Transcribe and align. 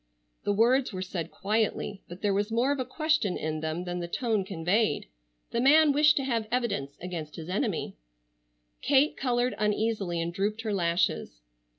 The 0.45 0.51
words 0.51 0.91
were 0.91 1.03
said 1.03 1.29
quietly, 1.29 2.01
but 2.09 2.23
there 2.23 2.33
was 2.33 2.51
more 2.51 2.71
of 2.71 2.79
a 2.79 2.85
question 2.85 3.37
in 3.37 3.59
them 3.59 3.83
than 3.83 3.99
the 3.99 4.07
tone 4.07 4.43
conveyed. 4.43 5.05
The 5.51 5.61
man 5.61 5.91
wished 5.91 6.17
to 6.17 6.23
have 6.23 6.47
evidence 6.51 6.97
against 6.99 7.35
his 7.35 7.49
enemy. 7.49 7.97
Kate 8.81 9.15
colored 9.15 9.53
uneasily 9.59 10.19
and 10.19 10.33
drooped 10.33 10.61
her 10.61 10.73
lashes. 10.73 11.41